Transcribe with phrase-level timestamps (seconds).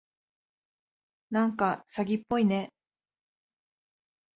[1.29, 2.73] なんか詐欺っぽいね。